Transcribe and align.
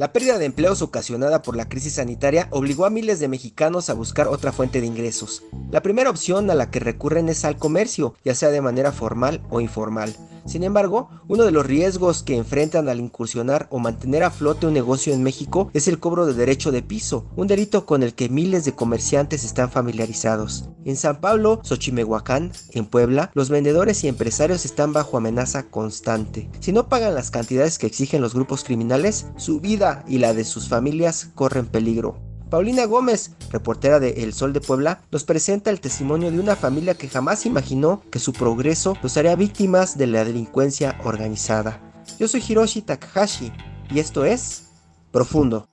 La 0.00 0.14
pérdida 0.14 0.38
de 0.38 0.46
empleos 0.46 0.80
ocasionada 0.80 1.42
por 1.42 1.58
la 1.58 1.68
crisis 1.68 1.96
sanitaria 1.96 2.48
obligó 2.52 2.86
a 2.86 2.90
miles 2.90 3.20
de 3.20 3.28
mexicanos 3.28 3.90
a 3.90 3.92
buscar 3.92 4.28
otra 4.28 4.50
fuente 4.50 4.80
de 4.80 4.86
ingresos. 4.86 5.42
La 5.70 5.82
primera 5.82 6.08
opción 6.08 6.50
a 6.50 6.54
la 6.54 6.70
que 6.70 6.80
recurren 6.80 7.28
es 7.28 7.44
al 7.44 7.58
comercio, 7.58 8.14
ya 8.24 8.34
sea 8.34 8.48
de 8.48 8.62
manera 8.62 8.92
formal 8.92 9.42
o 9.50 9.60
informal. 9.60 10.16
Sin 10.46 10.64
embargo, 10.64 11.08
uno 11.28 11.44
de 11.44 11.52
los 11.52 11.66
riesgos 11.66 12.22
que 12.22 12.36
enfrentan 12.36 12.88
al 12.88 13.00
incursionar 13.00 13.66
o 13.70 13.78
mantener 13.78 14.22
a 14.24 14.30
flote 14.30 14.66
un 14.66 14.74
negocio 14.74 15.12
en 15.12 15.22
México 15.22 15.70
es 15.74 15.88
el 15.88 15.98
cobro 15.98 16.26
de 16.26 16.34
derecho 16.34 16.72
de 16.72 16.82
piso, 16.82 17.26
un 17.36 17.46
delito 17.46 17.86
con 17.86 18.02
el 18.02 18.14
que 18.14 18.28
miles 18.28 18.64
de 18.64 18.74
comerciantes 18.74 19.44
están 19.44 19.70
familiarizados. 19.70 20.68
En 20.84 20.96
San 20.96 21.20
Pablo, 21.20 21.60
Xochimehuacán, 21.62 22.52
en 22.72 22.86
Puebla, 22.86 23.30
los 23.34 23.50
vendedores 23.50 24.02
y 24.04 24.08
empresarios 24.08 24.64
están 24.64 24.92
bajo 24.92 25.16
amenaza 25.16 25.64
constante. 25.64 26.50
Si 26.60 26.72
no 26.72 26.88
pagan 26.88 27.14
las 27.14 27.30
cantidades 27.30 27.78
que 27.78 27.86
exigen 27.86 28.22
los 28.22 28.34
grupos 28.34 28.64
criminales, 28.64 29.26
su 29.36 29.60
vida 29.60 30.04
y 30.08 30.18
la 30.18 30.34
de 30.34 30.44
sus 30.44 30.68
familias 30.68 31.30
corren 31.34 31.66
peligro. 31.66 32.29
Paulina 32.50 32.84
Gómez, 32.84 33.30
reportera 33.52 34.00
de 34.00 34.24
El 34.24 34.34
Sol 34.34 34.52
de 34.52 34.60
Puebla, 34.60 35.02
nos 35.12 35.22
presenta 35.22 35.70
el 35.70 35.80
testimonio 35.80 36.32
de 36.32 36.40
una 36.40 36.56
familia 36.56 36.94
que 36.94 37.08
jamás 37.08 37.46
imaginó 37.46 38.02
que 38.10 38.18
su 38.18 38.32
progreso 38.32 38.96
los 39.02 39.16
haría 39.16 39.36
víctimas 39.36 39.96
de 39.96 40.08
la 40.08 40.24
delincuencia 40.24 40.98
organizada. 41.04 41.80
Yo 42.18 42.26
soy 42.26 42.42
Hiroshi 42.46 42.82
Takahashi 42.82 43.52
y 43.88 44.00
esto 44.00 44.24
es 44.24 44.64
Profundo. 45.12 45.68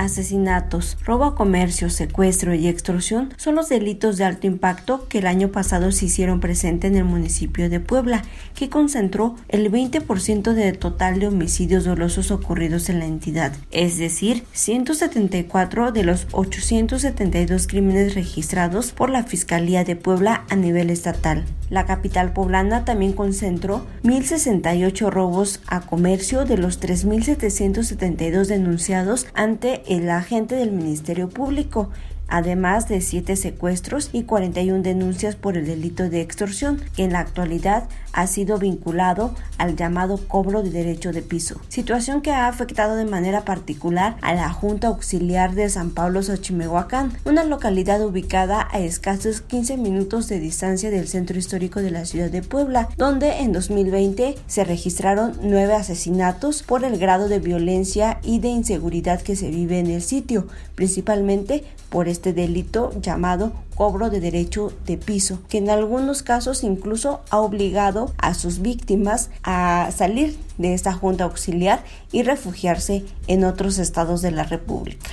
Asesinatos, 0.00 0.96
robo 1.04 1.24
a 1.24 1.34
comercio, 1.34 1.90
secuestro 1.90 2.54
y 2.54 2.68
extorsión 2.68 3.34
son 3.36 3.54
los 3.54 3.68
delitos 3.68 4.16
de 4.16 4.24
alto 4.24 4.46
impacto 4.46 5.06
que 5.08 5.18
el 5.18 5.26
año 5.26 5.52
pasado 5.52 5.92
se 5.92 6.06
hicieron 6.06 6.40
presente 6.40 6.86
en 6.86 6.96
el 6.96 7.04
municipio 7.04 7.68
de 7.68 7.80
Puebla, 7.80 8.22
que 8.54 8.70
concentró 8.70 9.36
el 9.48 9.70
20% 9.70 10.54
del 10.54 10.78
total 10.78 11.20
de 11.20 11.28
homicidios 11.28 11.84
dolosos 11.84 12.30
ocurridos 12.30 12.88
en 12.88 12.98
la 12.98 13.06
entidad, 13.06 13.52
es 13.70 13.98
decir, 13.98 14.44
174 14.52 15.92
de 15.92 16.04
los 16.04 16.26
872 16.32 17.66
crímenes 17.66 18.14
registrados 18.14 18.92
por 18.92 19.10
la 19.10 19.24
Fiscalía 19.24 19.84
de 19.84 19.96
Puebla 19.96 20.44
a 20.48 20.56
nivel 20.56 20.88
estatal. 20.88 21.44
La 21.70 21.86
capital 21.86 22.32
poblana 22.32 22.84
también 22.84 23.12
concentró 23.12 23.86
1.068 24.02 25.08
robos 25.08 25.60
a 25.68 25.80
comercio 25.80 26.44
de 26.44 26.58
los 26.58 26.80
3.772 26.80 28.46
denunciados 28.46 29.26
ante 29.34 29.82
el 29.86 30.10
agente 30.10 30.56
del 30.56 30.72
Ministerio 30.72 31.28
Público 31.28 31.90
además 32.30 32.88
de 32.88 33.00
siete 33.00 33.36
secuestros 33.36 34.10
y 34.12 34.22
41 34.22 34.82
denuncias 34.82 35.36
por 35.36 35.56
el 35.56 35.66
delito 35.66 36.08
de 36.08 36.20
extorsión, 36.20 36.80
que 36.96 37.04
en 37.04 37.12
la 37.12 37.20
actualidad 37.20 37.88
ha 38.12 38.26
sido 38.26 38.58
vinculado 38.58 39.34
al 39.58 39.76
llamado 39.76 40.18
cobro 40.28 40.62
de 40.62 40.70
derecho 40.70 41.12
de 41.12 41.22
piso, 41.22 41.60
situación 41.68 42.22
que 42.22 42.32
ha 42.32 42.48
afectado 42.48 42.96
de 42.96 43.04
manera 43.04 43.44
particular 43.44 44.16
a 44.22 44.34
la 44.34 44.50
Junta 44.50 44.88
Auxiliar 44.88 45.54
de 45.54 45.68
San 45.68 45.90
Pablo 45.90 46.22
Xochimehuacán, 46.22 47.12
una 47.24 47.44
localidad 47.44 48.04
ubicada 48.04 48.68
a 48.70 48.80
escasos 48.80 49.40
15 49.42 49.76
minutos 49.76 50.28
de 50.28 50.40
distancia 50.40 50.90
del 50.90 51.08
centro 51.08 51.38
histórico 51.38 51.80
de 51.80 51.90
la 51.90 52.04
ciudad 52.04 52.30
de 52.30 52.42
Puebla, 52.42 52.88
donde 52.96 53.40
en 53.40 53.52
2020 53.52 54.36
se 54.46 54.64
registraron 54.64 55.38
nueve 55.42 55.74
asesinatos 55.74 56.62
por 56.62 56.84
el 56.84 56.98
grado 56.98 57.28
de 57.28 57.38
violencia 57.38 58.18
y 58.22 58.40
de 58.40 58.48
inseguridad 58.48 59.20
que 59.20 59.36
se 59.36 59.50
vive 59.50 59.78
en 59.78 59.88
el 59.88 60.02
sitio, 60.02 60.46
principalmente 60.74 61.64
por 61.88 62.08
este 62.08 62.19
delito 62.20 62.92
llamado 63.00 63.52
cobro 63.74 64.10
de 64.10 64.20
derecho 64.20 64.72
de 64.84 64.98
piso, 64.98 65.40
que 65.48 65.58
en 65.58 65.70
algunos 65.70 66.22
casos 66.22 66.62
incluso 66.62 67.22
ha 67.30 67.38
obligado 67.38 68.12
a 68.18 68.34
sus 68.34 68.60
víctimas 68.60 69.30
a 69.42 69.90
salir 69.96 70.36
de 70.58 70.74
esta 70.74 70.92
junta 70.92 71.24
auxiliar 71.24 71.82
y 72.12 72.22
refugiarse 72.22 73.04
en 73.26 73.44
otros 73.44 73.78
estados 73.78 74.20
de 74.20 74.32
la 74.32 74.44
República. 74.44 75.08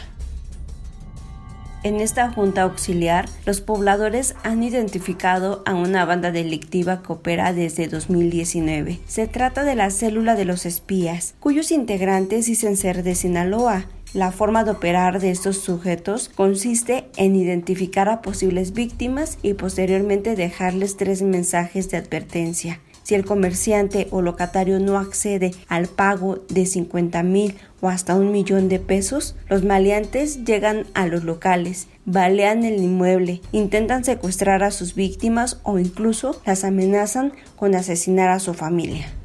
En 1.84 2.02
esta 2.02 2.30
junta 2.32 2.64
auxiliar, 2.64 3.30
los 3.46 3.62
pobladores 3.62 4.36
han 4.44 4.62
identificado 4.62 5.64
a 5.66 5.74
una 5.74 6.04
banda 6.04 6.32
delictiva 6.32 7.02
que 7.02 7.14
opera 7.14 7.54
desde 7.54 7.88
2019. 7.88 9.00
Se 9.08 9.28
trata 9.28 9.64
de 9.64 9.76
la 9.76 9.90
célula 9.92 10.36
de 10.36 10.44
los 10.44 10.66
espías, 10.66 11.36
cuyos 11.40 11.72
integrantes 11.72 12.48
dicen 12.48 12.76
ser 12.76 13.04
de 13.04 13.16
Sinaloa 13.16 13.86
la 14.14 14.32
forma 14.32 14.64
de 14.64 14.72
operar 14.72 15.20
de 15.20 15.32
estos 15.32 15.58
sujetos 15.58 16.30
consiste 16.34 17.06
en 17.18 17.36
identificar 17.36 18.10
a 18.10 18.22
posibles 18.22 18.74
víctimas 18.74 19.38
y 19.42 19.54
posteriormente 19.54 20.36
dejarles 20.36 20.98
tres 20.98 21.22
mensajes 21.22 21.90
de 21.90 21.98
advertencia. 21.98 22.80
Si 23.04 23.16
el 23.16 23.24
comerciante 23.24 24.08
o 24.12 24.22
locatario 24.22 24.82
no 24.82 24.98
accede 24.98 25.52
al 25.70 25.88
pago 25.88 26.40
de 26.50 26.66
50 26.66 27.24
mil 27.24 27.56
o 27.80 27.88
hasta 27.88 28.16
un 28.16 28.34
millón 28.34 28.68
de 28.68 28.80
pesos, 28.80 29.38
los 29.48 29.64
maleantes 29.64 30.44
llegan 30.44 30.86
a 30.94 31.08
los 31.08 31.24
locales, 31.24 31.88
balean 32.04 32.66
el 32.66 32.84
inmueble, 32.84 33.42
intentan 33.54 34.04
secuestrar 34.04 34.62
a 34.62 34.72
sus 34.72 34.94
víctimas 34.94 35.62
o 35.64 35.80
incluso 35.80 36.42
las 36.46 36.66
amenazan 36.66 37.32
con 37.56 37.76
asesinar 37.76 38.30
a 38.30 38.40
su 38.40 38.54
familia. 38.54 39.17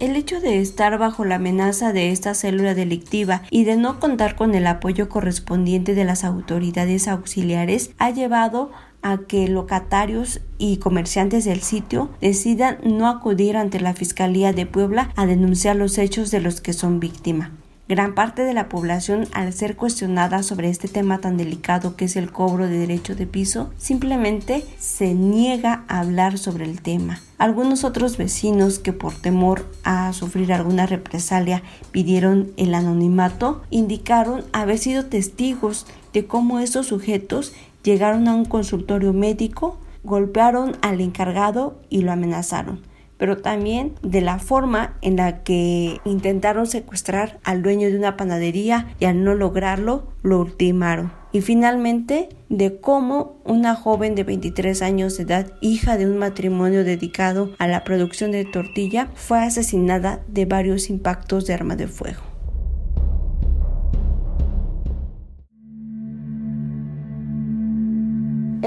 El 0.00 0.16
hecho 0.16 0.40
de 0.40 0.62
estar 0.62 0.96
bajo 0.96 1.26
la 1.26 1.34
amenaza 1.34 1.92
de 1.92 2.10
esta 2.10 2.32
célula 2.32 2.72
delictiva 2.72 3.42
y 3.50 3.64
de 3.64 3.76
no 3.76 4.00
contar 4.00 4.34
con 4.34 4.54
el 4.54 4.66
apoyo 4.66 5.10
correspondiente 5.10 5.94
de 5.94 6.06
las 6.06 6.24
autoridades 6.24 7.06
auxiliares 7.06 7.90
ha 7.98 8.08
llevado 8.08 8.70
a 9.02 9.18
que 9.28 9.46
locatarios 9.46 10.40
y 10.56 10.78
comerciantes 10.78 11.44
del 11.44 11.60
sitio 11.60 12.08
decidan 12.22 12.78
no 12.82 13.08
acudir 13.08 13.58
ante 13.58 13.78
la 13.78 13.92
Fiscalía 13.92 14.54
de 14.54 14.64
Puebla 14.64 15.12
a 15.16 15.26
denunciar 15.26 15.76
los 15.76 15.98
hechos 15.98 16.30
de 16.30 16.40
los 16.40 16.62
que 16.62 16.72
son 16.72 16.98
víctima. 16.98 17.50
Gran 17.90 18.14
parte 18.14 18.44
de 18.44 18.54
la 18.54 18.68
población, 18.68 19.26
al 19.32 19.52
ser 19.52 19.74
cuestionada 19.74 20.44
sobre 20.44 20.68
este 20.68 20.86
tema 20.86 21.18
tan 21.18 21.36
delicado 21.36 21.96
que 21.96 22.04
es 22.04 22.14
el 22.14 22.30
cobro 22.30 22.68
de 22.68 22.78
derecho 22.78 23.16
de 23.16 23.26
piso, 23.26 23.72
simplemente 23.78 24.64
se 24.78 25.12
niega 25.12 25.82
a 25.88 25.98
hablar 25.98 26.38
sobre 26.38 26.66
el 26.66 26.82
tema. 26.82 27.20
Algunos 27.36 27.82
otros 27.82 28.16
vecinos 28.16 28.78
que 28.78 28.92
por 28.92 29.14
temor 29.14 29.66
a 29.82 30.12
sufrir 30.12 30.52
alguna 30.52 30.86
represalia 30.86 31.64
pidieron 31.90 32.52
el 32.56 32.76
anonimato 32.76 33.62
indicaron 33.70 34.44
haber 34.52 34.78
sido 34.78 35.06
testigos 35.06 35.84
de 36.12 36.28
cómo 36.28 36.60
estos 36.60 36.86
sujetos 36.86 37.52
llegaron 37.82 38.28
a 38.28 38.36
un 38.36 38.44
consultorio 38.44 39.12
médico, 39.12 39.80
golpearon 40.04 40.76
al 40.80 41.00
encargado 41.00 41.80
y 41.90 42.02
lo 42.02 42.12
amenazaron 42.12 42.88
pero 43.20 43.36
también 43.36 43.92
de 44.02 44.22
la 44.22 44.38
forma 44.38 44.96
en 45.02 45.16
la 45.16 45.42
que 45.42 46.00
intentaron 46.06 46.66
secuestrar 46.66 47.38
al 47.44 47.62
dueño 47.62 47.88
de 47.88 47.98
una 47.98 48.16
panadería 48.16 48.88
y 48.98 49.04
al 49.04 49.22
no 49.22 49.34
lograrlo 49.34 50.08
lo 50.22 50.40
ultimaron. 50.40 51.12
Y 51.30 51.42
finalmente 51.42 52.30
de 52.48 52.80
cómo 52.80 53.36
una 53.44 53.76
joven 53.76 54.14
de 54.14 54.24
23 54.24 54.80
años 54.80 55.18
de 55.18 55.24
edad, 55.24 55.52
hija 55.60 55.98
de 55.98 56.06
un 56.06 56.16
matrimonio 56.16 56.82
dedicado 56.82 57.50
a 57.58 57.68
la 57.68 57.84
producción 57.84 58.32
de 58.32 58.46
tortilla, 58.46 59.10
fue 59.14 59.40
asesinada 59.40 60.20
de 60.26 60.46
varios 60.46 60.88
impactos 60.88 61.46
de 61.46 61.52
arma 61.52 61.76
de 61.76 61.88
fuego. 61.88 62.29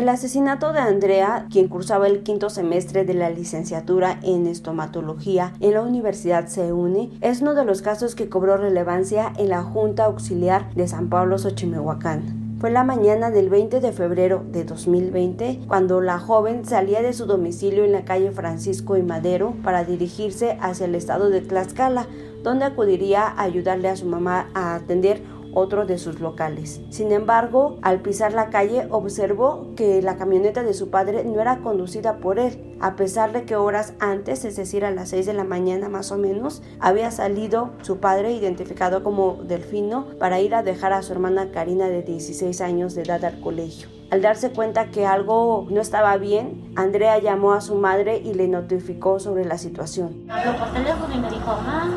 El 0.03 0.09
asesinato 0.09 0.73
de 0.73 0.79
Andrea, 0.79 1.47
quien 1.49 1.69
cursaba 1.69 2.07
el 2.07 2.23
quinto 2.23 2.49
semestre 2.49 3.05
de 3.05 3.13
la 3.13 3.29
licenciatura 3.29 4.19
en 4.21 4.47
estomatología 4.47 5.53
en 5.61 5.75
la 5.75 5.81
Universidad 5.81 6.49
CEUNE, 6.49 7.09
es 7.21 7.39
uno 7.39 7.53
de 7.53 7.63
los 7.63 7.81
casos 7.81 8.13
que 8.13 8.27
cobró 8.27 8.57
relevancia 8.57 9.31
en 9.37 9.47
la 9.47 9.63
Junta 9.63 10.03
Auxiliar 10.03 10.73
de 10.75 10.89
San 10.89 11.07
Pablo 11.07 11.37
Xochimehuacán. 11.37 12.57
Fue 12.59 12.69
la 12.69 12.83
mañana 12.83 13.29
del 13.29 13.49
20 13.49 13.79
de 13.79 13.93
febrero 13.93 14.43
de 14.51 14.65
2020 14.65 15.61
cuando 15.69 16.01
la 16.01 16.19
joven 16.19 16.65
salía 16.65 17.01
de 17.01 17.13
su 17.13 17.25
domicilio 17.25 17.85
en 17.85 17.93
la 17.93 18.03
calle 18.03 18.31
Francisco 18.31 18.97
y 18.97 19.03
Madero 19.03 19.53
para 19.63 19.85
dirigirse 19.85 20.57
hacia 20.59 20.85
el 20.85 20.95
estado 20.95 21.29
de 21.29 21.39
Tlaxcala, 21.39 22.07
donde 22.43 22.65
acudiría 22.65 23.23
a 23.25 23.43
ayudarle 23.43 23.87
a 23.87 23.95
su 23.95 24.05
mamá 24.05 24.49
a 24.53 24.75
atender 24.75 25.21
otro 25.53 25.85
de 25.85 25.97
sus 25.97 26.19
locales. 26.19 26.81
Sin 26.89 27.11
embargo, 27.11 27.77
al 27.81 28.01
pisar 28.01 28.33
la 28.33 28.49
calle 28.49 28.87
observó 28.89 29.67
que 29.75 30.01
la 30.01 30.17
camioneta 30.17 30.63
de 30.63 30.73
su 30.73 30.89
padre 30.89 31.23
no 31.23 31.41
era 31.41 31.59
conducida 31.59 32.17
por 32.17 32.39
él, 32.39 32.75
a 32.79 32.95
pesar 32.95 33.31
de 33.31 33.43
que 33.43 33.55
horas 33.55 33.93
antes, 33.99 34.45
es 34.45 34.55
decir, 34.55 34.85
a 34.85 34.91
las 34.91 35.09
6 35.09 35.25
de 35.25 35.33
la 35.33 35.43
mañana 35.43 35.89
más 35.89 36.11
o 36.11 36.17
menos, 36.17 36.61
había 36.79 37.11
salido 37.11 37.71
su 37.81 37.97
padre 37.97 38.33
identificado 38.33 39.03
como 39.03 39.39
Delfino 39.43 40.07
para 40.19 40.39
ir 40.39 40.55
a 40.55 40.63
dejar 40.63 40.93
a 40.93 41.01
su 41.01 41.13
hermana 41.13 41.51
Karina 41.51 41.87
de 41.87 42.01
16 42.01 42.61
años 42.61 42.95
de 42.95 43.03
edad 43.03 43.23
al 43.25 43.39
colegio. 43.39 43.87
Al 44.13 44.21
darse 44.21 44.51
cuenta 44.51 44.91
que 44.91 45.07
algo 45.07 45.65
no 45.71 45.81
estaba 45.81 46.15
bien, 46.17 46.71
Andrea 46.75 47.17
llamó 47.17 47.53
a 47.53 47.61
su 47.61 47.75
madre 47.75 48.17
y 48.17 48.35
le 48.35 48.47
notificó 48.47 49.19
sobre 49.19 49.43
la 49.43 49.57
situación. 49.57 50.25
Habló 50.29 50.55
por 50.57 50.71
teléfono 50.71 51.15
y 51.15 51.17
me 51.17 51.29
dijo, 51.29 51.49
ah, 51.49 51.89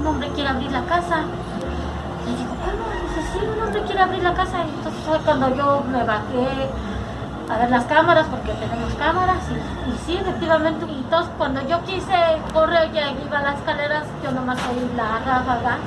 un 0.00 0.06
hombre 0.06 0.28
quiere 0.34 0.48
abrir 0.48 0.72
la 0.72 0.84
casa. 0.86 1.26
Sí, 3.40 3.46
un 3.46 3.62
hombre 3.62 3.82
quiere 3.84 4.00
abrir 4.00 4.22
la 4.22 4.34
casa. 4.34 4.64
Y 4.64 4.68
entonces 4.68 5.02
fue 5.06 5.18
cuando 5.24 5.54
yo 5.54 5.82
me 5.90 6.04
bajé 6.04 6.68
a 7.48 7.58
ver 7.58 7.70
las 7.70 7.84
cámaras, 7.84 8.26
porque 8.28 8.52
tenemos 8.52 8.94
cámaras, 8.94 9.42
y, 9.50 10.06
sí, 10.06 10.16
efectivamente. 10.16 10.86
Y 10.86 10.98
entonces 10.98 11.32
cuando 11.38 11.60
yo 11.66 11.82
quise 11.84 12.14
correr 12.52 12.90
y 12.92 13.26
iba 13.26 13.38
a 13.38 13.42
las 13.42 13.58
escaleras, 13.58 14.06
yo 14.22 14.30
nomás 14.32 14.58
oí 14.68 14.90
la 14.96 15.18
ráfaga. 15.24 15.78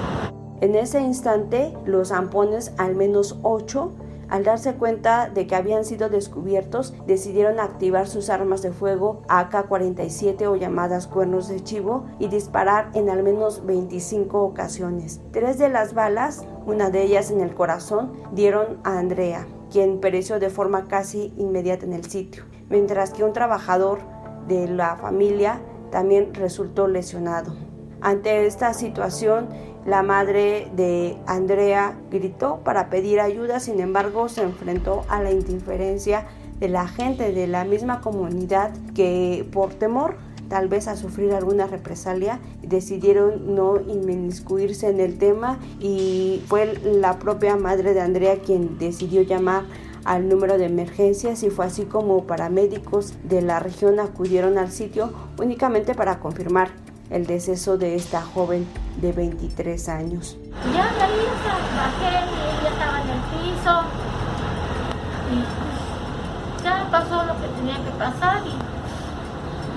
En 0.61 0.75
ese 0.75 1.01
instante, 1.01 1.77
los 1.85 2.09
zampones, 2.09 2.73
al 2.77 2.95
menos 2.95 3.37
ocho, 3.43 3.91
al 4.29 4.43
darse 4.43 4.73
cuenta 4.75 5.29
de 5.29 5.45
que 5.45 5.55
habían 5.55 5.85
sido 5.85 6.09
descubiertos, 6.09 6.93
decidieron 7.05 7.59
activar 7.59 8.07
sus 8.07 8.29
armas 8.29 8.61
de 8.61 8.71
fuego 8.71 9.21
AK-47 9.27 10.47
o 10.47 10.55
llamadas 10.55 11.05
cuernos 11.07 11.49
de 11.49 11.63
chivo 11.63 12.05
y 12.17 12.29
disparar 12.29 12.89
en 12.95 13.09
al 13.09 13.21
menos 13.21 13.65
25 13.65 14.41
ocasiones. 14.41 15.21
Tres 15.31 15.59
de 15.59 15.69
las 15.69 15.93
balas, 15.93 16.45
una 16.65 16.89
de 16.89 17.03
ellas 17.03 17.31
en 17.31 17.41
el 17.41 17.53
corazón, 17.53 18.13
dieron 18.31 18.79
a 18.83 18.99
Andrea, 18.99 19.45
quien 19.71 19.99
pereció 19.99 20.39
de 20.39 20.49
forma 20.49 20.85
casi 20.87 21.33
inmediata 21.37 21.85
en 21.85 21.93
el 21.93 22.05
sitio, 22.05 22.43
mientras 22.69 23.11
que 23.11 23.23
un 23.23 23.33
trabajador 23.33 23.99
de 24.47 24.67
la 24.67 24.95
familia 24.95 25.61
también 25.91 26.33
resultó 26.33 26.87
lesionado. 26.87 27.55
Ante 28.01 28.45
esta 28.45 28.73
situación, 28.73 29.47
la 29.85 30.03
madre 30.03 30.69
de 30.75 31.17
Andrea 31.25 31.97
gritó 32.09 32.59
para 32.63 32.89
pedir 32.89 33.19
ayuda, 33.19 33.59
sin 33.59 33.79
embargo 33.79 34.29
se 34.29 34.43
enfrentó 34.43 35.03
a 35.09 35.21
la 35.21 35.31
indiferencia 35.31 36.25
de 36.59 36.69
la 36.69 36.87
gente 36.87 37.33
de 37.33 37.47
la 37.47 37.63
misma 37.63 38.01
comunidad 38.01 38.71
que 38.93 39.47
por 39.51 39.73
temor 39.73 40.15
tal 40.49 40.67
vez 40.67 40.87
a 40.87 40.95
sufrir 40.95 41.33
alguna 41.33 41.67
represalia 41.67 42.39
decidieron 42.61 43.55
no 43.55 43.79
inmiscuirse 43.79 44.89
en 44.89 44.99
el 44.99 45.17
tema 45.17 45.57
y 45.79 46.41
fue 46.47 46.79
la 46.83 47.19
propia 47.19 47.55
madre 47.55 47.93
de 47.93 48.01
Andrea 48.01 48.39
quien 48.39 48.77
decidió 48.77 49.21
llamar 49.21 49.63
al 50.05 50.27
número 50.27 50.57
de 50.57 50.65
emergencias 50.65 51.43
y 51.43 51.49
fue 51.49 51.65
así 51.65 51.85
como 51.85 52.25
paramédicos 52.25 53.13
de 53.23 53.41
la 53.41 53.59
región 53.59 53.99
acudieron 53.99 54.57
al 54.57 54.71
sitio 54.71 55.13
únicamente 55.37 55.95
para 55.95 56.19
confirmar 56.19 56.71
el 57.09 57.25
deceso 57.25 57.77
de 57.77 57.95
esta 57.95 58.21
joven 58.21 58.67
de 59.01 59.11
23 59.11 59.89
años. 59.89 60.37
Ya 60.73 60.91
de 60.91 61.01
ahí 61.01 61.23
bajé 61.75 62.11
y 62.11 62.59
ella 62.59 62.69
estaba 62.69 63.01
en 63.01 63.09
el 63.09 63.21
piso 63.31 63.83
y 65.31 65.35
pues, 65.35 66.63
ya 66.63 66.87
pasó 66.89 67.23
lo 67.25 67.33
que 67.39 67.47
tenía 67.59 67.75
que 67.75 67.91
pasar 67.97 68.41
y 68.47 68.82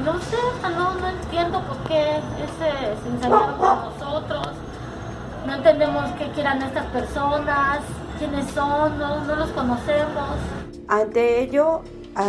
no 0.06 0.20
sé, 0.20 0.36
no, 0.62 0.94
no 0.94 1.08
entiendo 1.08 1.60
por 1.66 1.76
qué 1.88 2.20
se 2.58 3.08
ensañaron 3.10 3.58
con 3.58 3.80
nosotros, 3.86 4.48
no 5.44 5.54
entendemos 5.54 6.12
qué 6.12 6.30
quieran 6.30 6.62
estas 6.62 6.86
personas, 6.86 7.80
quiénes 8.16 8.48
son, 8.52 8.98
no, 9.00 9.24
no 9.24 9.34
los 9.34 9.50
conocemos. 9.50 10.30
Ante 10.86 11.40
ello, 11.40 11.82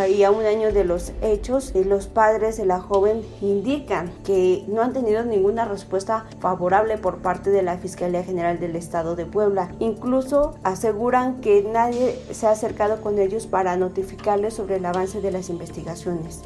y 0.09 0.23
a 0.23 0.31
un 0.31 0.43
año 0.43 0.73
de 0.73 0.85
los 0.85 1.13
hechos, 1.21 1.71
los 1.75 2.07
padres 2.07 2.57
de 2.57 2.65
la 2.65 2.81
joven 2.81 3.21
indican 3.41 4.11
que 4.25 4.65
no 4.67 4.81
han 4.81 4.93
tenido 4.93 5.23
ninguna 5.23 5.65
respuesta 5.65 6.25
favorable 6.39 6.97
por 6.97 7.19
parte 7.19 7.51
de 7.51 7.61
la 7.61 7.77
Fiscalía 7.77 8.23
General 8.23 8.59
del 8.59 8.75
Estado 8.75 9.15
de 9.15 9.27
Puebla. 9.27 9.69
Incluso 9.77 10.55
aseguran 10.63 11.41
que 11.41 11.61
nadie 11.61 12.19
se 12.31 12.47
ha 12.47 12.51
acercado 12.51 13.01
con 13.01 13.19
ellos 13.19 13.45
para 13.45 13.77
notificarles 13.77 14.55
sobre 14.55 14.77
el 14.77 14.85
avance 14.85 15.21
de 15.21 15.31
las 15.31 15.49
investigaciones. 15.49 16.41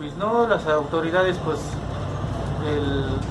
Pues 0.00 0.16
no, 0.16 0.48
las 0.48 0.66
autoridades 0.66 1.36
pues 1.44 1.58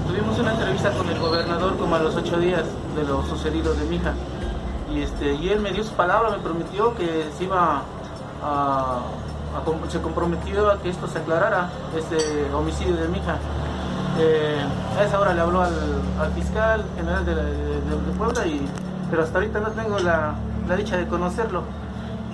tuvimos 0.08 0.38
una 0.38 0.52
entrevista 0.52 0.92
con 0.92 1.10
el 1.10 1.18
gobernador 1.18 1.76
como 1.78 1.96
a 1.96 2.00
los 2.00 2.16
ocho 2.16 2.38
días 2.40 2.64
de 2.96 3.04
lo 3.06 3.26
sucedido 3.26 3.74
de 3.74 3.86
mi 3.86 3.96
hija 3.96 4.14
y, 4.94 5.02
este, 5.02 5.34
y 5.34 5.50
él 5.50 5.62
me 5.62 5.72
dio 5.72 5.84
su 5.84 5.94
palabra, 5.94 6.30
me 6.30 6.38
prometió 6.38 6.94
que 6.94 7.26
se 7.36 7.46
iba 7.46 7.82
a 8.44 9.00
se 9.90 10.00
comprometió 10.00 10.70
a 10.70 10.80
que 10.80 10.90
esto 10.90 11.08
se 11.08 11.18
aclarara, 11.18 11.72
este 11.98 12.18
homicidio 12.54 12.96
de 12.98 13.08
mi 13.08 13.18
hija. 13.18 13.40
Eh, 14.20 14.64
a 14.96 15.04
esa 15.04 15.20
hora 15.20 15.34
le 15.34 15.42
habló 15.42 15.64
al, 15.64 15.74
fiscal 16.36 16.86
general 16.96 17.26
de, 17.26 17.34
Puebla, 18.16 18.46
y, 18.46 18.62
pero 19.10 19.24
hasta 19.24 19.40
ahorita 19.40 19.60
no 19.60 19.70
tengo 19.70 19.98
la, 19.98 20.36
dicha 20.78 20.98
de 20.98 21.08
conocerlo. 21.08 21.64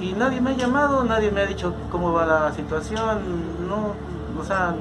Y 0.02 0.12
nadie 0.12 0.42
me 0.42 0.50
ha 0.50 0.58
llamado, 0.58 1.06
nadie 1.06 1.32
me 1.32 1.40
ha 1.40 1.46
dicho 1.46 1.74
cómo 1.90 2.12
va 2.12 2.26
la 2.26 2.52
situación, 2.52 3.22
no, 3.70 3.96
o 4.40 4.44
sea, 4.44 4.76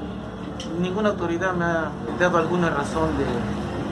ninguna 0.79 1.09
autoridad 1.09 1.53
me 1.53 1.65
ha 1.65 1.91
dado 2.19 2.37
alguna 2.37 2.69
razón 2.69 3.17
de 3.17 3.25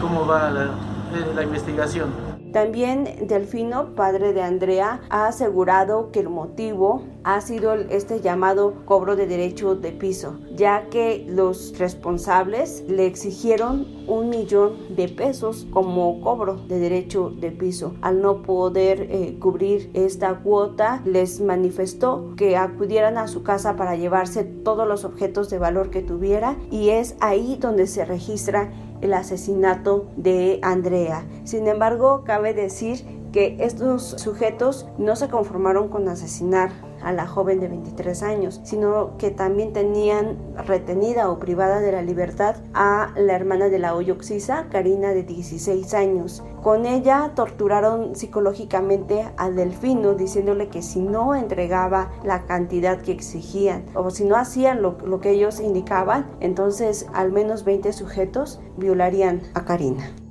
cómo 0.01 0.25
va 0.25 0.49
la 0.51 0.65
eh, 0.65 1.43
investigación. 1.43 2.22
También 2.53 3.27
Delfino, 3.27 3.95
padre 3.95 4.31
de 4.31 4.43
Andrea, 4.43 5.01
ha 5.09 5.25
asegurado 5.25 6.11
que 6.11 6.19
el 6.19 6.29
motivo 6.29 7.01
ha 7.23 7.41
sido 7.41 7.73
este 7.73 8.21
llamado 8.21 8.85
cobro 8.85 9.15
de 9.15 9.25
derecho 9.25 9.73
de 9.75 9.91
piso, 9.91 10.37
ya 10.55 10.87
que 10.91 11.25
los 11.27 11.75
responsables 11.79 12.83
le 12.87 13.07
exigieron 13.07 13.87
un 14.07 14.29
millón 14.29 14.95
de 14.95 15.09
pesos 15.09 15.65
como 15.71 16.21
cobro 16.21 16.57
de 16.67 16.77
derecho 16.77 17.31
de 17.31 17.49
piso. 17.49 17.95
Al 18.01 18.21
no 18.21 18.43
poder 18.43 19.07
eh, 19.09 19.35
cubrir 19.39 19.89
esta 19.95 20.35
cuota, 20.35 21.01
les 21.05 21.41
manifestó 21.41 22.35
que 22.37 22.55
acudieran 22.55 23.17
a 23.17 23.27
su 23.27 23.41
casa 23.41 23.75
para 23.77 23.95
llevarse 23.95 24.43
todos 24.43 24.87
los 24.87 25.05
objetos 25.05 25.49
de 25.49 25.57
valor 25.57 25.89
que 25.89 26.03
tuviera 26.03 26.55
y 26.69 26.89
es 26.89 27.15
ahí 27.19 27.57
donde 27.59 27.87
se 27.87 28.05
registra 28.05 28.71
el 29.03 29.13
asesinato 29.13 30.07
de 30.15 30.59
Andrea. 30.61 31.25
Sin 31.43 31.67
embargo, 31.67 32.23
cabe 32.25 32.53
decir 32.53 33.05
que 33.31 33.57
estos 33.59 34.03
sujetos 34.03 34.87
no 34.97 35.15
se 35.15 35.27
conformaron 35.27 35.89
con 35.89 36.07
asesinar 36.07 36.71
a 37.03 37.11
la 37.11 37.27
joven 37.27 37.59
de 37.59 37.67
23 37.67 38.23
años, 38.23 38.61
sino 38.63 39.17
que 39.17 39.31
también 39.31 39.73
tenían 39.73 40.37
retenida 40.65 41.29
o 41.29 41.39
privada 41.39 41.79
de 41.79 41.91
la 41.91 42.01
libertad 42.01 42.55
a 42.73 43.11
la 43.15 43.33
hermana 43.33 43.69
de 43.69 43.79
la 43.79 43.95
Oyoxisa, 43.95 44.67
Karina 44.71 45.09
de 45.09 45.23
16 45.23 45.93
años. 45.93 46.43
Con 46.61 46.85
ella 46.85 47.31
torturaron 47.35 48.15
psicológicamente 48.15 49.29
a 49.37 49.49
Delfino 49.49 50.13
diciéndole 50.13 50.69
que 50.69 50.81
si 50.81 51.01
no 51.01 51.35
entregaba 51.35 52.11
la 52.23 52.45
cantidad 52.45 53.01
que 53.01 53.11
exigían 53.11 53.85
o 53.93 54.09
si 54.09 54.25
no 54.25 54.35
hacían 54.35 54.81
lo 54.81 55.19
que 55.19 55.31
ellos 55.31 55.59
indicaban, 55.59 56.27
entonces 56.39 57.07
al 57.13 57.31
menos 57.31 57.63
20 57.65 57.91
sujetos 57.93 58.59
violarían 58.77 59.41
a 59.53 59.65
Karina. 59.65 60.22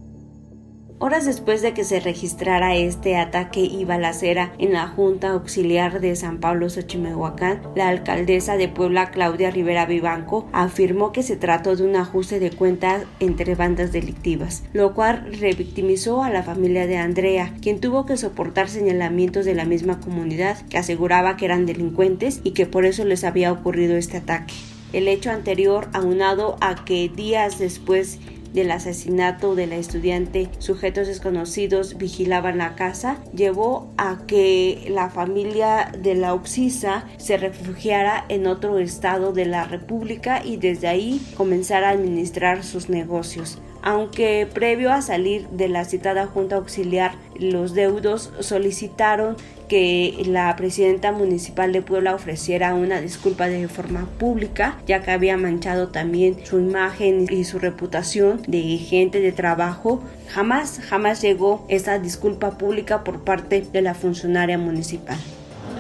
Horas 1.05 1.27
después 1.27 1.63
de 1.63 1.75
que 1.75 1.83
se 1.83 1.99
registrara 1.99 2.77
este 2.77 3.17
ataque 3.17 3.59
y 3.59 3.85
balacera 3.85 4.53
en 4.59 4.73
la 4.73 4.87
Junta 4.87 5.31
Auxiliar 5.31 6.01
de 6.01 6.15
San 6.15 6.39
Pablo 6.39 6.71
Xochimehuacán, 6.71 7.61
la 7.75 7.89
alcaldesa 7.89 8.57
de 8.57 8.69
Puebla, 8.69 9.11
Claudia 9.11 9.51
Rivera 9.51 9.85
Vivanco, 9.85 10.49
afirmó 10.53 11.11
que 11.11 11.25
se 11.25 11.35
trató 11.35 11.75
de 11.75 11.83
un 11.83 11.97
ajuste 11.97 12.39
de 12.39 12.53
cuentas 12.53 13.03
entre 13.19 13.57
bandas 13.57 13.91
delictivas, 13.91 14.63
lo 14.73 14.95
cual 14.95 15.37
revictimizó 15.41 16.23
a 16.23 16.31
la 16.31 16.45
familia 16.45 16.87
de 16.87 16.99
Andrea, 16.99 17.53
quien 17.61 17.81
tuvo 17.81 18.07
que 18.07 18.17
soportar 18.17 18.69
señalamientos 18.69 19.45
de 19.45 19.57
la 19.57 19.65
misma 19.65 19.99
comunidad 19.99 20.65
que 20.69 20.79
aseguraba 20.79 21.37
que 21.37 21.47
eran 21.47 21.67
delincuentes 21.67 22.41
y 22.45 22.53
que 22.53 22.67
por 22.67 22.85
eso 22.85 23.05
les 23.05 23.25
había 23.25 23.51
ocurrido 23.51 23.97
este 23.97 24.19
ataque. 24.19 24.55
El 24.93 25.09
hecho 25.09 25.33
anterior, 25.33 25.89
aunado 25.95 26.59
a 26.61 26.85
que 26.85 27.09
días 27.09 27.59
después 27.59 28.21
del 28.53 28.71
asesinato 28.71 29.55
de 29.55 29.67
la 29.67 29.77
estudiante, 29.77 30.49
sujetos 30.59 31.07
desconocidos 31.07 31.99
vigilaban 31.99 32.59
la 32.59 32.75
casa, 32.75 33.19
llevó 33.35 33.91
a 33.97 34.19
que 34.27 34.87
la 34.91 35.11
familia 35.11 35.91
de 35.99 36.15
la 36.15 36.35
Oxisa 36.35 37.05
se 37.17 37.37
refugiara 37.37 38.25
en 38.29 38.47
otro 38.47 38.79
estado 38.79 39.33
de 39.33 39.47
la 39.47 39.65
República 39.65 40.45
y 40.45 40.57
desde 40.57 40.89
ahí 40.89 41.21
comenzara 41.37 41.89
a 41.89 41.93
administrar 41.93 42.65
sus 42.65 42.89
negocios. 42.89 43.59
Aunque 43.85 44.47
previo 44.53 44.93
a 44.93 45.03
salir 45.03 45.49
de 45.49 45.69
la 45.69 45.85
citada 45.85 46.27
Junta 46.27 46.57
Auxiliar, 46.57 47.17
los 47.37 47.75
deudos 47.75 48.33
solicitaron 48.39 49.37
que 49.73 50.25
la 50.27 50.55
presidenta 50.55 51.13
municipal 51.13 51.73
de 51.73 51.81
Puebla 51.81 52.15
ofreciera 52.15 52.75
una 52.75 53.01
disculpa 53.01 53.47
de 53.47 53.69
forma 53.69 54.07
pública, 54.19 54.77
ya 54.87 55.01
que 55.01 55.13
había 55.13 55.39
manchado 55.39 55.89
también 55.89 56.45
su 56.45 56.59
imagen 56.59 57.27
y 57.31 57.45
su 57.45 57.59
reputación 57.59 58.43
de 58.47 58.77
gente 58.77 59.23
de 59.23 59.33
trabajo. 59.33 60.03
Jamás, 60.29 60.79
jamás 60.91 61.23
llegó 61.23 61.65
esa 61.69 61.99
disculpa 61.99 62.59
pública 62.59 63.03
por 63.03 63.25
parte 63.25 63.67
de 63.73 63.81
la 63.81 63.95
funcionaria 63.95 64.59
municipal. 64.59 65.17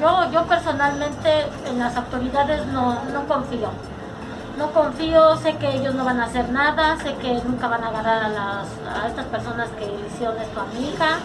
Yo, 0.01 0.33
yo 0.33 0.49
personalmente 0.49 1.29
en 1.69 1.79
las 1.79 1.95
autoridades 1.95 2.67
no, 2.69 3.05
no 3.13 3.29
confío. 3.29 3.73
No 4.57 4.73
confío, 4.73 5.37
sé 5.37 5.57
que 5.57 5.69
ellos 5.69 5.95
no 5.95 6.07
van 6.07 6.19
a 6.19 6.25
hacer 6.25 6.49
nada, 6.49 6.97
sé 6.97 7.15
que 7.21 7.35
nunca 7.47 7.69
van 7.69 7.85
a 7.85 7.89
agarrar 7.89 8.25
a, 8.25 8.29
las, 8.31 8.69
a 9.03 9.09
estas 9.09 9.27
personas 9.27 9.69
que 9.79 9.85
hicieron 10.07 10.41
esto 10.41 10.61
a 10.63 10.67
mi 10.69 10.89
hija. 10.89 11.19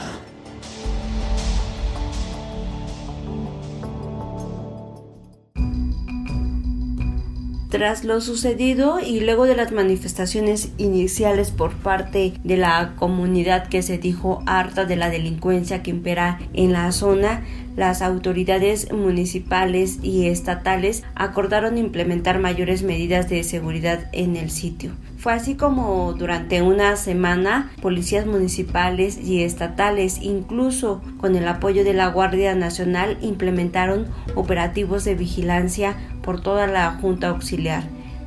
Tras 7.69 8.05
lo 8.05 8.21
sucedido 8.21 9.01
y 9.01 9.19
luego 9.19 9.45
de 9.45 9.55
las 9.55 9.73
manifestaciones 9.73 10.71
iniciales 10.77 11.51
por 11.51 11.73
parte 11.73 12.33
de 12.45 12.55
la 12.55 12.93
comunidad 12.95 13.67
que 13.67 13.83
se 13.83 13.97
dijo 13.97 14.41
harta 14.45 14.85
de 14.85 14.95
la 14.95 15.09
delincuencia 15.09 15.83
que 15.83 15.91
impera 15.91 16.39
en 16.53 16.71
la 16.71 16.89
zona, 16.93 17.43
las 17.75 18.01
autoridades 18.01 18.91
municipales 18.93 19.99
y 20.01 20.27
estatales 20.27 21.03
acordaron 21.13 21.77
implementar 21.77 22.39
mayores 22.39 22.83
medidas 22.83 23.27
de 23.27 23.43
seguridad 23.43 24.09
en 24.13 24.37
el 24.37 24.49
sitio. 24.49 24.93
Fue 25.17 25.33
así 25.33 25.55
como 25.55 26.13
durante 26.13 26.61
una 26.61 26.95
semana 26.95 27.71
policías 27.81 28.25
municipales 28.25 29.19
y 29.19 29.43
estatales, 29.43 30.19
incluso 30.21 31.01
con 31.17 31.35
el 31.35 31.47
apoyo 31.47 31.83
de 31.83 31.93
la 31.93 32.07
Guardia 32.07 32.55
Nacional, 32.55 33.17
implementaron 33.21 34.07
operativos 34.35 35.03
de 35.03 35.15
vigilancia 35.15 35.97
por 36.27 36.41
toda 36.41 36.67
la 36.67 36.91
Junta 36.91 37.29
Auxiliar. 37.29 37.83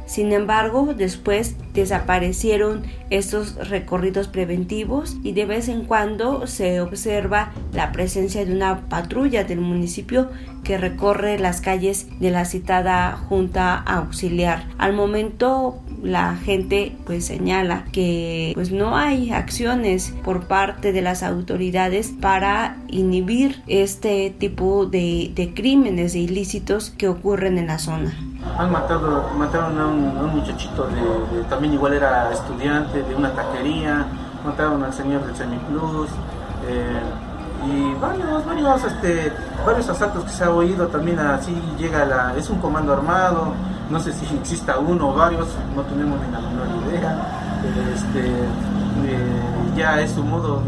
Sin 0.06 0.32
embargo, 0.32 0.94
después 0.96 1.54
desaparecieron 1.74 2.84
estos 3.10 3.68
recorridos 3.68 4.26
preventivos 4.26 5.18
y 5.22 5.32
de 5.32 5.44
vez 5.44 5.68
en 5.68 5.84
cuando 5.84 6.46
se 6.46 6.80
observa 6.80 7.52
la 7.74 7.92
presencia 7.92 8.42
de 8.46 8.54
una 8.54 8.88
patrulla 8.88 9.44
del 9.44 9.60
municipio 9.60 10.30
que 10.64 10.78
recorre 10.78 11.38
las 11.38 11.60
calles 11.60 12.08
de 12.20 12.30
la 12.30 12.46
citada 12.46 13.18
Junta 13.28 13.74
Auxiliar. 13.76 14.64
Al 14.78 14.94
momento 14.94 15.78
la 16.02 16.36
gente 16.36 16.96
pues 17.06 17.26
señala 17.26 17.84
que 17.92 18.52
pues 18.54 18.70
no 18.72 18.96
hay 18.96 19.32
acciones 19.32 20.14
por 20.24 20.46
parte 20.46 20.92
de 20.92 21.02
las 21.02 21.22
autoridades 21.22 22.12
para 22.20 22.76
inhibir 22.88 23.62
este 23.66 24.30
tipo 24.30 24.86
de, 24.86 25.32
de 25.34 25.54
crímenes 25.54 26.14
e 26.14 26.20
ilícitos 26.20 26.90
que 26.90 27.08
ocurren 27.08 27.58
en 27.58 27.66
la 27.66 27.78
zona. 27.78 28.12
Han 28.58 28.72
matado, 28.72 29.30
mataron 29.36 29.78
a 29.78 29.86
un, 29.86 30.36
muchachito 30.36 30.88
de, 30.88 31.42
también 31.48 31.74
igual 31.74 31.94
era 31.94 32.32
estudiante 32.32 33.02
de 33.02 33.14
una 33.14 33.32
taquería, 33.32 34.06
mataron 34.44 34.82
al 34.82 34.92
señor 34.92 35.24
del 35.26 35.36
Semiplus, 35.36 36.08
eh, 36.66 37.00
y 37.66 37.94
varios, 38.00 38.46
varios, 38.46 38.84
este, 38.84 39.32
varios 39.66 39.88
asaltos 39.88 40.24
que 40.24 40.30
se 40.30 40.44
ha 40.44 40.50
oído 40.50 40.88
también 40.88 41.18
así 41.18 41.54
llega 41.78 42.06
la, 42.06 42.34
es 42.36 42.48
un 42.48 42.58
comando 42.58 42.92
armado, 42.92 43.52
no 43.90 44.00
sé 44.00 44.12
si 44.12 44.26
exista 44.36 44.78
uno 44.78 45.10
o 45.10 45.14
varios, 45.14 45.48
no 45.74 45.82
tenemos 45.82 46.18
ni 46.20 46.32
la 46.32 46.40
menor 46.40 46.66
idea, 46.88 47.16
este, 47.94 48.28
eh, 48.28 49.76
ya 49.76 50.00
es 50.00 50.12
su 50.12 50.22
modo 50.22 50.62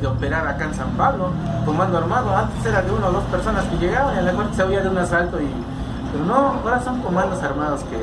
de 0.00 0.06
operar 0.06 0.46
acá 0.46 0.64
en 0.64 0.74
San 0.74 0.90
Pablo, 0.90 1.30
comando 1.66 1.98
armado, 1.98 2.34
antes 2.36 2.64
era 2.64 2.82
de 2.82 2.92
una 2.92 3.08
o 3.08 3.12
dos 3.12 3.24
personas 3.24 3.64
que 3.64 3.78
llegaban 3.78 4.14
y 4.14 4.18
a 4.18 4.22
lo 4.22 4.32
mejor 4.32 4.54
se 4.54 4.62
oía 4.62 4.80
de 4.80 4.88
un 4.88 4.98
asalto 4.98 5.40
y 5.40 5.48
pero 6.12 6.24
no, 6.24 6.34
ahora 6.64 6.82
son 6.82 7.00
comandos 7.02 7.42
armados 7.42 7.82
que, 7.84 7.98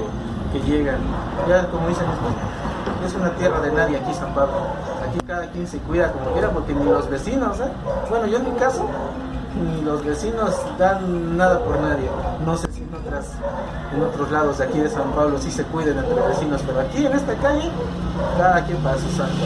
que 0.60 0.66
llegan. 0.66 1.00
Ya 1.48 1.68
como 1.70 1.88
dicen, 1.88 2.06
es 3.06 3.14
una 3.16 3.32
tierra 3.32 3.60
de 3.62 3.72
nadie 3.72 3.98
aquí 3.98 4.14
San 4.14 4.34
Pablo. 4.34 4.54
Aquí 5.08 5.20
cada 5.26 5.48
quien 5.48 5.68
se 5.68 5.78
cuida 5.80 6.12
como 6.12 6.32
quiera 6.32 6.50
porque 6.50 6.74
ni 6.74 6.86
los 6.86 7.10
vecinos, 7.10 7.60
¿eh? 7.60 7.72
bueno 8.10 8.28
yo 8.28 8.38
en 8.38 8.54
mi 8.54 8.60
caso, 8.60 8.86
ni 9.64 9.82
los 9.82 10.04
vecinos 10.04 10.56
dan 10.78 11.38
nada 11.38 11.60
por 11.60 11.80
nadie. 11.80 12.10
No 12.46 12.58
en 13.94 14.02
otros 14.02 14.32
lados 14.32 14.58
de 14.58 14.66
aquí 14.66 14.80
de 14.80 14.90
San 14.90 15.12
Pablo 15.12 15.40
sí 15.40 15.52
se 15.52 15.64
cuiden 15.64 15.98
entre 15.98 16.28
vecinos, 16.28 16.62
pero 16.66 16.80
aquí 16.82 17.06
en 17.06 17.14
esta 17.14 17.36
calle 17.36 17.70
cada 18.38 18.66
quien 18.66 18.78
para 18.80 18.98
su 18.98 19.10
santo. 19.10 19.46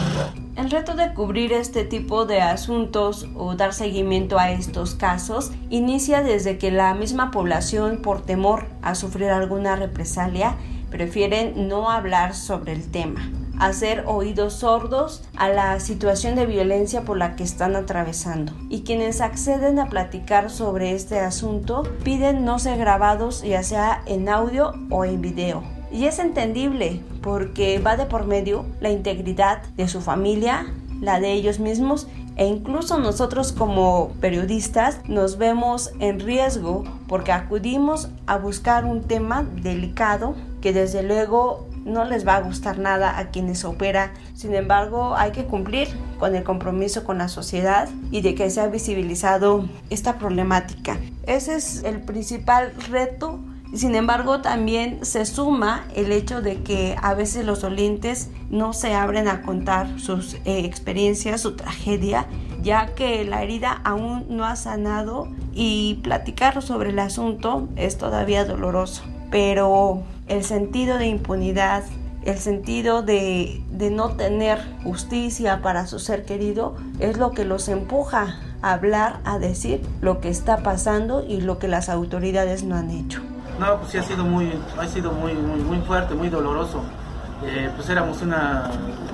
El 0.56 0.70
reto 0.70 0.94
de 0.96 1.14
cubrir 1.14 1.54
este 1.54 1.86
tipo 1.86 2.26
de 2.26 2.42
asuntos 2.42 3.28
o 3.36 3.56
dar 3.56 3.74
seguimiento 3.74 4.38
a 4.38 4.52
estos 4.52 4.94
casos 4.94 5.52
inicia 5.70 6.22
desde 6.22 6.58
que 6.58 6.70
la 6.70 6.94
misma 6.94 7.32
población, 7.32 8.02
por 8.02 8.22
temor 8.22 8.66
a 8.82 8.94
sufrir 8.96 9.30
alguna 9.30 9.78
represalia, 9.78 10.56
prefieren 10.90 11.70
no 11.70 11.90
hablar 11.90 12.36
sobre 12.36 12.74
el 12.74 12.92
tema, 12.92 13.22
hacer 13.60 14.04
oídos 14.08 14.54
sordos 14.54 15.24
a 15.36 15.50
la 15.50 15.80
situación 15.80 16.36
de 16.36 16.46
violencia 16.46 17.02
por 17.02 17.18
la 17.18 17.36
que 17.36 17.44
están 17.44 17.76
atravesando. 17.76 18.54
Y 18.70 18.82
quienes 18.82 19.22
acceden 19.22 19.80
a 19.80 19.90
platicar 19.90 20.50
sobre 20.50 20.94
este 20.94 21.20
asunto 21.20 21.84
piden 22.04 22.46
no 22.46 22.58
ser 22.60 22.78
grabados 22.78 23.44
ya 23.44 23.64
sea 23.64 24.02
en 24.06 24.30
audio 24.30 24.74
o 24.90 25.06
en 25.06 25.22
video 25.22 25.64
y 25.92 26.06
es 26.06 26.20
entendible 26.20 27.02
porque 27.22 27.80
va 27.80 27.98
de 27.98 28.06
por 28.06 28.26
medio 28.26 28.66
la 28.80 28.90
integridad 28.90 29.64
de 29.76 29.88
su 29.88 30.02
familia, 30.02 30.68
la 31.02 31.20
de 31.20 31.34
ellos 31.34 31.60
mismos 31.60 32.08
e 32.36 32.46
incluso 32.46 33.00
nosotros 33.00 33.52
como 33.52 34.14
periodistas 34.22 35.02
nos 35.08 35.38
vemos 35.38 35.92
en 36.00 36.20
riesgo 36.20 36.84
porque 37.08 37.32
acudimos 37.32 38.10
a 38.28 38.38
buscar 38.38 38.86
un 38.86 39.02
tema 39.02 39.44
delicado 39.44 40.36
que 40.62 40.72
desde 40.72 41.04
luego 41.04 41.68
no 41.86 42.06
les 42.06 42.28
va 42.28 42.36
a 42.36 42.42
gustar 42.42 42.80
nada 42.80 43.18
a 43.18 43.30
quienes 43.30 43.66
opera. 43.66 44.14
Sin 44.36 44.54
embargo, 44.54 45.16
hay 45.16 45.32
que 45.32 45.46
cumplir 45.46 45.88
con 46.20 46.36
el 46.36 46.44
compromiso 46.44 47.04
con 47.04 47.18
la 47.18 47.28
sociedad 47.28 47.90
y 48.12 48.22
de 48.22 48.36
que 48.36 48.50
se 48.50 48.62
ha 48.62 48.68
visibilizado 48.68 49.68
esta 49.90 50.18
problemática. 50.18 50.98
Ese 51.24 51.56
es 51.56 51.84
el 51.84 52.02
principal 52.02 52.74
reto 52.90 53.40
sin 53.74 53.94
embargo, 53.94 54.42
también 54.42 55.06
se 55.06 55.26
suma 55.26 55.86
el 55.96 56.12
hecho 56.12 56.42
de 56.42 56.64
que 56.64 56.96
a 57.02 57.14
veces 57.14 57.46
los 57.46 57.62
dolientes 57.62 58.30
no 58.50 58.74
se 58.74 58.96
abren 58.96 59.28
a 59.28 59.44
contar 59.44 60.00
sus 60.00 60.34
eh, 60.46 60.66
experiencias, 60.66 61.42
su 61.42 61.56
tragedia, 61.56 62.26
ya 62.64 62.96
que 62.96 63.24
la 63.26 63.44
herida 63.44 63.80
aún 63.84 64.26
no 64.28 64.46
ha 64.46 64.56
sanado 64.56 65.28
y 65.54 66.00
platicar 66.02 66.60
sobre 66.64 66.90
el 66.90 66.98
asunto 66.98 67.70
es 67.76 68.00
todavía 68.00 68.44
doloroso. 68.44 69.04
Pero 69.32 70.04
el 70.28 70.44
sentido 70.44 70.98
de 70.98 71.08
impunidad, 71.08 71.84
el 72.26 72.38
sentido 72.38 73.02
de, 73.02 73.64
de 73.72 73.92
no 73.92 74.12
tener 74.12 74.60
justicia 74.84 75.62
para 75.62 75.88
su 75.88 76.00
ser 76.00 76.26
querido 76.26 76.76
es 77.00 77.18
lo 77.18 77.32
que 77.32 77.46
los 77.46 77.70
empuja 77.70 78.40
a 78.62 78.74
hablar, 78.74 79.20
a 79.26 79.40
decir 79.40 79.82
lo 80.02 80.20
que 80.20 80.30
está 80.30 80.58
pasando 80.58 81.24
y 81.26 81.42
lo 81.42 81.60
que 81.60 81.68
las 81.68 81.90
autoridades 81.90 82.64
no 82.64 82.76
han 82.76 82.90
hecho. 82.92 83.22
No, 83.60 83.78
pues 83.78 83.92
sí 83.92 83.98
ha 83.98 84.04
sido 84.04 84.24
muy, 84.24 84.54
ha 84.78 84.88
sido 84.88 85.12
muy, 85.12 85.34
muy, 85.34 85.60
muy 85.60 85.80
fuerte, 85.80 86.16
muy 86.16 86.30
doloroso. 86.30 86.82
Eh, 87.46 87.70
pues 87.76 87.90
éramos 87.90 88.22
una 88.22 88.70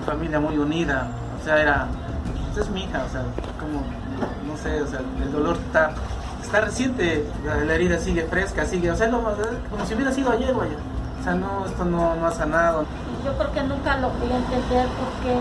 familia 0.05 0.39
muy 0.39 0.57
unida, 0.57 1.09
o 1.39 1.43
sea, 1.43 1.61
era, 1.61 1.87
pues 2.53 2.65
es 2.65 2.71
mi 2.71 2.83
hija, 2.83 3.03
o 3.07 3.09
sea, 3.09 3.23
como, 3.59 3.83
no 4.47 4.57
sé, 4.57 4.81
o 4.81 4.87
sea, 4.87 4.99
el 5.23 5.31
dolor 5.31 5.57
está, 5.57 5.93
está 6.55 6.67
reciente, 6.67 7.25
la, 7.43 7.75
herida 7.75 7.99
sigue 7.99 8.23
fresca, 8.23 8.65
sigue, 8.65 8.89
o 8.89 8.95
sea, 8.95 9.11
como 9.11 9.85
si 9.85 9.93
hubiera 9.93 10.11
sido 10.11 10.31
ayer 10.31 10.53
o 10.55 10.61
ayer. 10.61 10.77
O 11.19 11.23
sea, 11.23 11.35
no, 11.35 11.65
esto 11.65 11.83
no, 11.83 12.15
no 12.15 12.27
ha 12.27 12.31
sanado. 12.31 12.85
Yo 13.25 13.37
creo 13.37 13.51
que 13.51 13.63
nunca 13.63 13.97
lo 13.97 14.09
voy 14.11 14.31
a 14.31 14.37
entender 14.37 14.87
porque, 14.87 15.39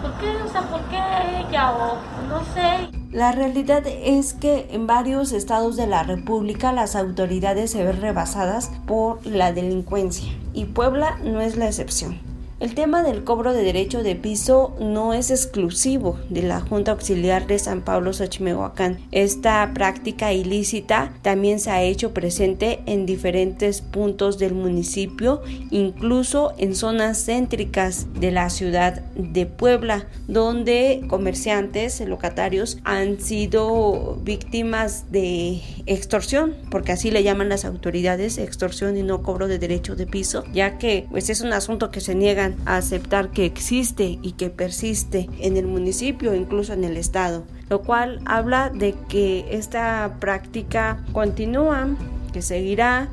¿por 0.00 0.12
qué? 0.14 0.42
O 0.42 0.48
sea, 0.48 0.62
¿por 0.62 0.80
qué 0.82 0.96
ella? 1.38 1.72
O 1.72 1.98
no 2.28 2.40
sé. 2.54 2.88
La 3.12 3.32
realidad 3.32 3.82
es 3.86 4.32
que 4.32 4.68
en 4.70 4.86
varios 4.86 5.32
estados 5.32 5.76
de 5.76 5.86
la 5.86 6.02
República 6.02 6.72
las 6.72 6.96
autoridades 6.96 7.70
se 7.70 7.84
ven 7.84 8.00
rebasadas 8.00 8.70
por 8.86 9.24
la 9.26 9.52
delincuencia 9.52 10.32
y 10.54 10.64
Puebla 10.64 11.18
no 11.22 11.40
es 11.40 11.56
la 11.56 11.66
excepción. 11.66 12.33
El 12.60 12.76
tema 12.76 13.02
del 13.02 13.24
cobro 13.24 13.52
de 13.52 13.64
derecho 13.64 14.04
de 14.04 14.14
piso 14.14 14.76
no 14.78 15.12
es 15.12 15.32
exclusivo 15.32 16.20
de 16.30 16.42
la 16.42 16.60
Junta 16.60 16.92
Auxiliar 16.92 17.48
de 17.48 17.58
San 17.58 17.82
Pablo 17.82 18.12
Xochimehuacán. 18.12 19.00
Esta 19.10 19.72
práctica 19.74 20.32
ilícita 20.32 21.12
también 21.22 21.58
se 21.58 21.72
ha 21.72 21.82
hecho 21.82 22.14
presente 22.14 22.80
en 22.86 23.06
diferentes 23.06 23.80
puntos 23.80 24.38
del 24.38 24.54
municipio, 24.54 25.42
incluso 25.72 26.54
en 26.56 26.76
zonas 26.76 27.24
céntricas 27.24 28.06
de 28.14 28.30
la 28.30 28.48
ciudad 28.50 29.02
de 29.16 29.46
Puebla, 29.46 30.06
donde 30.28 31.04
comerciantes, 31.08 32.00
locatarios 32.06 32.78
han 32.84 33.20
sido 33.20 34.20
víctimas 34.22 35.10
de 35.10 35.60
extorsión, 35.86 36.54
porque 36.70 36.92
así 36.92 37.10
le 37.10 37.24
llaman 37.24 37.48
las 37.48 37.64
autoridades, 37.64 38.38
extorsión 38.38 38.96
y 38.96 39.02
no 39.02 39.22
cobro 39.22 39.48
de 39.48 39.58
derecho 39.58 39.96
de 39.96 40.06
piso, 40.06 40.44
ya 40.52 40.78
que 40.78 41.08
pues 41.10 41.30
es 41.30 41.40
un 41.40 41.52
asunto 41.52 41.90
que 41.90 42.00
se 42.00 42.14
niegan 42.14 42.53
aceptar 42.64 43.30
que 43.30 43.44
existe 43.44 44.18
y 44.22 44.32
que 44.32 44.50
persiste 44.50 45.28
en 45.40 45.56
el 45.56 45.66
municipio, 45.66 46.34
incluso 46.34 46.72
en 46.72 46.84
el 46.84 46.96
estado, 46.96 47.44
lo 47.68 47.82
cual 47.82 48.20
habla 48.24 48.70
de 48.70 48.94
que 49.08 49.46
esta 49.50 50.16
práctica 50.20 51.04
continúa, 51.12 51.88
que 52.32 52.42
seguirá 52.42 53.08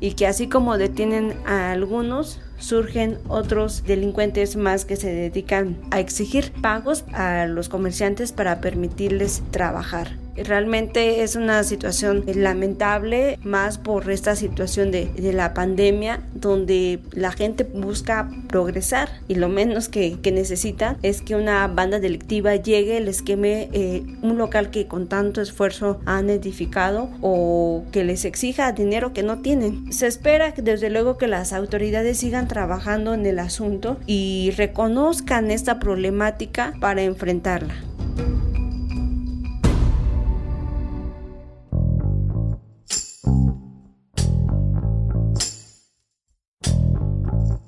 y 0.00 0.12
que 0.12 0.26
así 0.26 0.48
como 0.48 0.78
detienen 0.78 1.34
a 1.46 1.72
algunos, 1.72 2.40
surgen 2.58 3.18
otros 3.28 3.84
delincuentes 3.84 4.56
más 4.56 4.84
que 4.84 4.96
se 4.96 5.12
dedican 5.12 5.76
a 5.90 6.00
exigir 6.00 6.52
pagos 6.60 7.04
a 7.12 7.46
los 7.46 7.68
comerciantes 7.68 8.32
para 8.32 8.60
permitirles 8.60 9.42
trabajar. 9.50 10.25
Realmente 10.44 11.22
es 11.22 11.36
una 11.36 11.62
situación 11.64 12.24
lamentable, 12.26 13.38
más 13.42 13.78
por 13.78 14.10
esta 14.10 14.36
situación 14.36 14.90
de, 14.90 15.10
la 15.32 15.54
pandemia, 15.54 16.20
donde 16.34 17.00
la 17.12 17.32
gente 17.32 17.64
busca 17.64 18.30
progresar 18.48 19.08
y 19.28 19.34
lo 19.34 19.48
menos 19.48 19.88
que, 19.88 20.18
que 20.20 20.32
necesita 20.32 20.96
es 21.02 21.20
que 21.20 21.34
una 21.34 21.66
banda 21.66 21.98
delictiva 21.98 22.54
llegue, 22.56 23.00
les 23.00 23.22
queme 23.22 23.68
eh, 23.72 24.04
un 24.22 24.38
local 24.38 24.70
que 24.70 24.86
con 24.86 25.08
tanto 25.08 25.40
esfuerzo 25.40 26.00
han 26.06 26.30
edificado 26.30 27.10
o 27.20 27.84
que 27.92 28.04
les 28.04 28.24
exija 28.24 28.72
dinero 28.72 29.12
que 29.12 29.22
no 29.22 29.40
tienen. 29.40 29.92
Se 29.92 30.06
espera 30.06 30.52
desde 30.56 30.90
luego 30.90 31.18
que 31.18 31.26
las 31.26 31.52
autoridades 31.52 32.18
sigan 32.18 32.48
trabajando 32.48 33.14
en 33.14 33.26
el 33.26 33.38
asunto 33.38 33.98
y 34.06 34.52
reconozcan 34.56 35.50
esta 35.50 35.78
problemática 35.78 36.74
para 36.80 37.02
enfrentarla. 37.02 37.74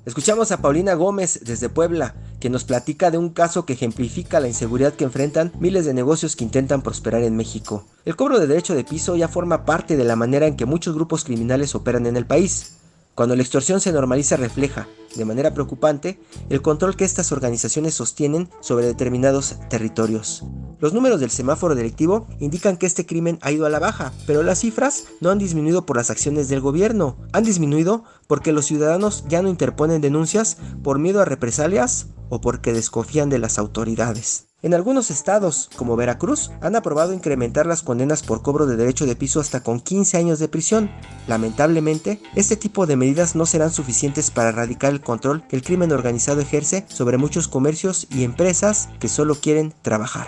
Escuchamos 0.09 0.51
a 0.51 0.57
Paulina 0.57 0.95
Gómez 0.95 1.41
desde 1.43 1.69
Puebla, 1.69 2.15
que 2.39 2.49
nos 2.49 2.63
platica 2.63 3.11
de 3.11 3.19
un 3.19 3.29
caso 3.29 3.67
que 3.67 3.73
ejemplifica 3.73 4.39
la 4.39 4.47
inseguridad 4.47 4.95
que 4.95 5.03
enfrentan 5.03 5.51
miles 5.59 5.85
de 5.85 5.93
negocios 5.93 6.35
que 6.35 6.43
intentan 6.43 6.81
prosperar 6.81 7.21
en 7.21 7.35
México. 7.35 7.85
El 8.05 8.15
cobro 8.15 8.39
de 8.39 8.47
derecho 8.47 8.73
de 8.73 8.83
piso 8.83 9.15
ya 9.15 9.27
forma 9.27 9.65
parte 9.65 9.97
de 9.97 10.05
la 10.05 10.15
manera 10.15 10.47
en 10.47 10.55
que 10.55 10.65
muchos 10.65 10.95
grupos 10.95 11.25
criminales 11.25 11.75
operan 11.75 12.07
en 12.07 12.17
el 12.17 12.25
país. 12.25 12.77
Cuando 13.13 13.35
la 13.35 13.43
extorsión 13.43 13.81
se 13.81 13.91
normaliza 13.91 14.35
refleja, 14.35 14.87
de 15.15 15.25
manera 15.25 15.53
preocupante, 15.53 16.19
el 16.49 16.63
control 16.63 16.95
que 16.95 17.05
estas 17.05 17.31
organizaciones 17.31 17.93
sostienen 17.93 18.49
sobre 18.61 18.87
determinados 18.87 19.57
territorios. 19.69 20.43
Los 20.79 20.93
números 20.93 21.19
del 21.19 21.29
semáforo 21.29 21.75
delictivo 21.75 22.27
indican 22.39 22.77
que 22.77 22.85
este 22.85 23.05
crimen 23.05 23.37
ha 23.41 23.51
ido 23.51 23.65
a 23.65 23.69
la 23.69 23.79
baja, 23.79 24.13
pero 24.25 24.43
las 24.43 24.59
cifras 24.59 25.05
no 25.19 25.29
han 25.29 25.37
disminuido 25.37 25.85
por 25.85 25.97
las 25.97 26.09
acciones 26.09 26.47
del 26.47 26.61
gobierno, 26.61 27.17
han 27.33 27.43
disminuido 27.43 28.05
porque 28.27 28.53
los 28.53 28.65
ciudadanos 28.65 29.25
ya 29.27 29.41
no 29.41 29.49
interponen 29.49 29.99
denuncias 29.99 30.57
por 30.81 30.97
miedo 30.97 31.19
a 31.19 31.25
represalias 31.25 32.07
o 32.29 32.39
porque 32.39 32.71
desconfían 32.71 33.29
de 33.29 33.39
las 33.39 33.59
autoridades. 33.59 34.45
En 34.61 34.73
algunos 34.73 35.09
estados, 35.09 35.69
como 35.77 35.95
Veracruz, 35.95 36.51
han 36.61 36.75
aprobado 36.75 37.13
incrementar 37.13 37.65
las 37.65 37.81
condenas 37.81 38.23
por 38.23 38.41
cobro 38.41 38.65
de 38.65 38.75
derecho 38.75 39.05
de 39.05 39.15
piso 39.15 39.39
hasta 39.39 39.63
con 39.63 39.79
15 39.79 40.17
años 40.17 40.39
de 40.39 40.49
prisión. 40.49 40.91
Lamentablemente, 41.27 42.21
este 42.35 42.57
tipo 42.57 42.85
de 42.85 42.97
medidas 42.97 43.35
no 43.35 43.45
serán 43.45 43.71
suficientes 43.71 44.31
para 44.31 44.49
erradicar 44.49 44.91
el 44.91 45.01
control 45.01 45.47
que 45.47 45.55
el 45.55 45.63
crimen 45.63 45.93
organizado 45.93 46.41
ejerce 46.41 46.85
sobre 46.89 47.17
muchos 47.17 47.47
comercios 47.47 48.07
y 48.09 48.23
empresas 48.23 48.89
que 48.99 49.07
solo 49.07 49.35
quieren 49.35 49.73
trabajar. 49.81 50.27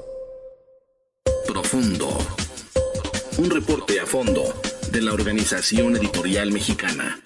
Profundo. 1.61 2.09
Un 3.37 3.49
reporte 3.51 3.99
a 3.99 4.05
fondo 4.07 4.51
de 4.91 4.99
la 4.99 5.13
Organización 5.13 5.95
Editorial 5.95 6.51
Mexicana. 6.51 7.19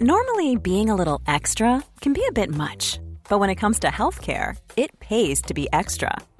Normally, 0.00 0.56
being 0.56 0.88
a 0.88 0.94
little 0.94 1.20
extra 1.26 1.84
can 2.00 2.14
be 2.14 2.24
a 2.26 2.32
bit 2.32 2.48
much, 2.48 2.98
but 3.28 3.38
when 3.38 3.50
it 3.50 3.56
comes 3.56 3.78
to 3.80 3.88
healthcare, 3.88 4.56
it 4.78 4.98
pays 4.98 5.42
to 5.42 5.52
be 5.52 5.68
extra. 5.74 6.16